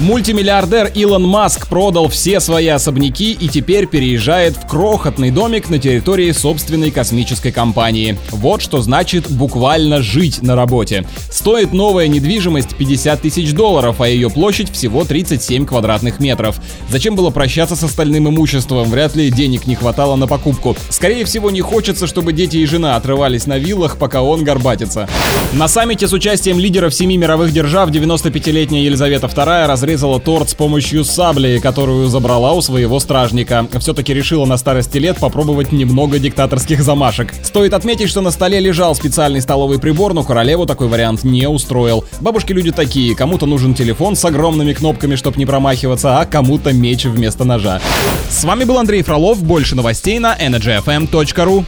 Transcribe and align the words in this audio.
Мультимиллиардер 0.00 0.90
Илон 0.94 1.22
Маск 1.22 1.68
продал 1.68 2.08
все 2.08 2.40
свои 2.40 2.66
особняки 2.66 3.30
и 3.32 3.46
теперь 3.48 3.86
переезжает 3.86 4.56
в 4.56 4.66
крохотный 4.66 5.30
домик 5.30 5.70
на 5.70 5.78
территории 5.78 6.32
собственной 6.32 6.90
космической 6.90 7.52
компании. 7.52 8.18
Вот 8.30 8.60
что 8.60 8.82
значит 8.82 9.30
буквально 9.30 10.02
жить 10.02 10.42
на 10.42 10.56
работе. 10.56 11.06
Стоит 11.30 11.72
новая 11.72 12.08
недвижимость 12.08 12.74
50 12.76 13.22
тысяч 13.22 13.52
долларов, 13.52 14.00
а 14.00 14.08
ее 14.08 14.30
площадь 14.30 14.72
всего 14.72 15.04
37 15.04 15.64
квадратных 15.64 16.18
метров. 16.18 16.60
Зачем 16.90 17.14
было 17.14 17.30
прощаться 17.30 17.76
с 17.76 17.84
остальным 17.84 18.28
имуществом? 18.28 18.90
Вряд 18.90 19.14
ли 19.14 19.30
денег 19.30 19.68
не 19.68 19.76
хватало 19.76 20.16
на 20.16 20.26
покупку. 20.26 20.76
Скорее 20.90 21.24
всего, 21.24 21.52
не 21.52 21.60
хочется, 21.60 22.08
чтобы 22.08 22.32
дети 22.32 22.56
и 22.56 22.66
жена 22.66 22.96
отрывались 22.96 23.46
на 23.46 23.58
виллах, 23.58 23.96
пока 23.98 24.22
он 24.22 24.42
горбатится. 24.42 25.08
На 25.52 25.68
саммите 25.68 26.08
с 26.08 26.12
участием 26.12 26.58
лидеров 26.58 26.92
семи 26.92 27.16
мировых 27.16 27.52
держав 27.52 27.90
95-летняя 27.90 28.82
Елизавета 28.82 29.28
II 29.28 29.66
разрезала 29.84 30.18
торт 30.18 30.48
с 30.48 30.54
помощью 30.54 31.04
сабли, 31.04 31.58
которую 31.62 32.08
забрала 32.08 32.54
у 32.54 32.62
своего 32.62 32.98
стражника. 33.00 33.66
Все-таки 33.80 34.14
решила 34.14 34.46
на 34.46 34.56
старости 34.56 34.96
лет 34.96 35.18
попробовать 35.18 35.72
немного 35.72 36.18
диктаторских 36.18 36.82
замашек. 36.82 37.34
Стоит 37.42 37.74
отметить, 37.74 38.08
что 38.08 38.22
на 38.22 38.30
столе 38.30 38.60
лежал 38.60 38.94
специальный 38.94 39.42
столовый 39.42 39.78
прибор, 39.78 40.14
но 40.14 40.22
королеву 40.22 40.64
такой 40.64 40.88
вариант 40.88 41.22
не 41.22 41.46
устроил. 41.46 42.04
Бабушки 42.20 42.54
люди 42.54 42.72
такие, 42.72 43.14
кому-то 43.14 43.44
нужен 43.44 43.74
телефон 43.74 44.16
с 44.16 44.24
огромными 44.24 44.72
кнопками, 44.72 45.16
чтобы 45.16 45.36
не 45.36 45.44
промахиваться, 45.44 46.18
а 46.18 46.24
кому-то 46.24 46.72
меч 46.72 47.04
вместо 47.04 47.44
ножа. 47.44 47.80
С 48.30 48.42
вами 48.44 48.64
был 48.64 48.78
Андрей 48.78 49.02
Фролов, 49.02 49.42
больше 49.42 49.74
новостей 49.74 50.18
на 50.18 50.34
energyfm.ru. 50.34 51.64